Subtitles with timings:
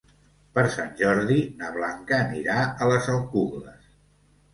[0.53, 3.93] Per Sant Jordi na Blanca anirà a les Alcubles.